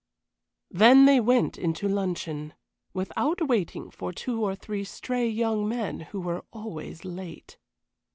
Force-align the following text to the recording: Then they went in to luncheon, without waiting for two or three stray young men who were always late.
Then 0.71 1.05
they 1.05 1.19
went 1.19 1.59
in 1.59 1.73
to 1.75 1.87
luncheon, 1.87 2.55
without 2.91 3.47
waiting 3.47 3.91
for 3.91 4.11
two 4.11 4.41
or 4.43 4.55
three 4.55 4.83
stray 4.83 5.29
young 5.29 5.69
men 5.69 5.99
who 5.99 6.19
were 6.19 6.43
always 6.51 7.05
late. 7.05 7.59